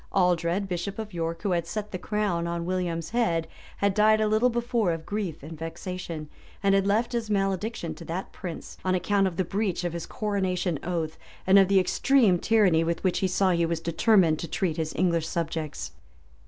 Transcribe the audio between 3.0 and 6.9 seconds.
head, had died a little before of grief and vexation, and had